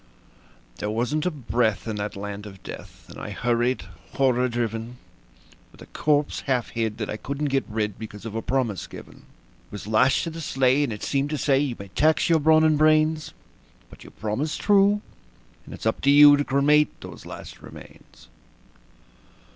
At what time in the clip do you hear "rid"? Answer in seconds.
7.69-7.99